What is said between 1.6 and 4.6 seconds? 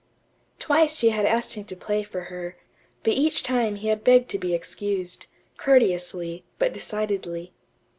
to play for her; but each time he had begged to be